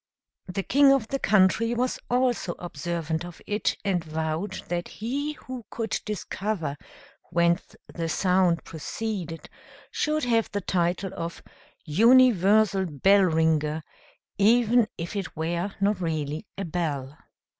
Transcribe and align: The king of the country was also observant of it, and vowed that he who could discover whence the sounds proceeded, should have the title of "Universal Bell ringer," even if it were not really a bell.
The 0.47 0.63
king 0.63 0.91
of 0.91 1.09
the 1.09 1.19
country 1.19 1.75
was 1.75 1.99
also 2.09 2.53
observant 2.57 3.23
of 3.23 3.39
it, 3.45 3.77
and 3.85 4.03
vowed 4.03 4.53
that 4.67 4.87
he 4.87 5.33
who 5.33 5.63
could 5.69 5.99
discover 6.05 6.75
whence 7.29 7.75
the 7.85 8.09
sounds 8.09 8.61
proceeded, 8.63 9.47
should 9.91 10.23
have 10.23 10.49
the 10.51 10.61
title 10.61 11.11
of 11.15 11.43
"Universal 11.85 12.87
Bell 12.87 13.25
ringer," 13.25 13.83
even 14.39 14.87
if 14.97 15.15
it 15.15 15.35
were 15.35 15.75
not 15.79 16.01
really 16.01 16.47
a 16.57 16.65
bell. 16.65 17.15